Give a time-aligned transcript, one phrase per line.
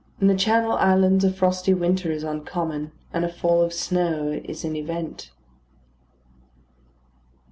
[0.19, 4.65] In the Channel Islands a frosty winter is uncommon, and a fall of snow is
[4.65, 5.29] an event.